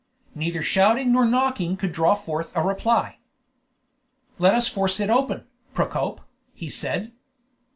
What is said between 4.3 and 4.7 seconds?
"Let us